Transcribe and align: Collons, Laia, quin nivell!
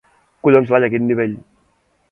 Collons, 0.47 0.73
Laia, 0.75 0.91
quin 0.95 1.07
nivell! 1.11 1.39